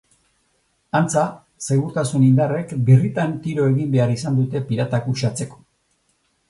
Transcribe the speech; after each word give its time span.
Antza, 0.99 1.25
segurtasun 1.67 2.25
indarrek 2.29 2.73
birritan 2.89 3.37
tiro 3.45 3.69
egin 3.75 3.93
behar 3.99 4.17
izan 4.19 4.43
dute 4.43 4.67
piratak 4.73 5.11
uxatzeko. 5.15 5.67